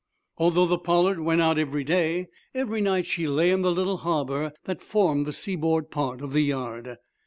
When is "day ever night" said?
1.83-3.05